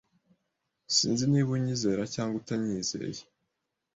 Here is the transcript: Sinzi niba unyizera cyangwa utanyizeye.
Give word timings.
Sinzi 0.95 1.23
niba 1.31 1.49
unyizera 1.57 2.03
cyangwa 2.13 2.35
utanyizeye. 2.41 3.21